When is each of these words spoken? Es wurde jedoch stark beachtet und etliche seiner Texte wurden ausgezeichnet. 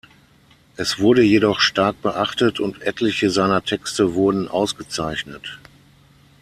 Es 0.77 0.97
wurde 0.97 1.21
jedoch 1.21 1.59
stark 1.59 2.01
beachtet 2.01 2.59
und 2.59 2.81
etliche 2.81 3.29
seiner 3.29 3.63
Texte 3.63 4.15
wurden 4.15 4.47
ausgezeichnet. 4.47 5.59